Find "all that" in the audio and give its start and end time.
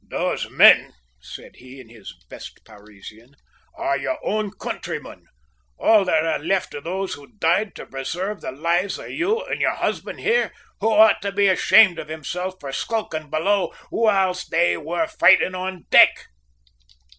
5.77-6.25